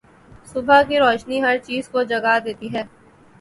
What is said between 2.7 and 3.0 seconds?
ہے۔